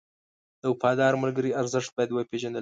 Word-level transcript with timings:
د 0.61 0.63
وفادار 0.71 1.13
ملګري 1.23 1.51
ارزښت 1.61 1.89
باید 1.95 2.11
وپېژندل 2.13 2.57
شي. 2.59 2.59